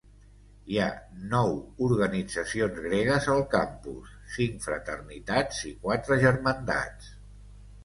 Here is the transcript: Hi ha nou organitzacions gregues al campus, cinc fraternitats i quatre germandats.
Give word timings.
Hi 0.69 0.77
ha 0.83 0.85
nou 1.33 1.51
organitzacions 1.87 2.79
gregues 2.87 3.29
al 3.35 3.45
campus, 3.53 4.17
cinc 4.39 4.67
fraternitats 4.71 5.63
i 5.73 5.77
quatre 5.87 6.21
germandats. 6.27 7.17